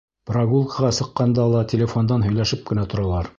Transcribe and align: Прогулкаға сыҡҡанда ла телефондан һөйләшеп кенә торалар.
Прогулкаға 0.29 0.89
сыҡҡанда 0.99 1.45
ла 1.51 1.61
телефондан 1.75 2.25
һөйләшеп 2.29 2.65
кенә 2.71 2.87
торалар. 2.95 3.29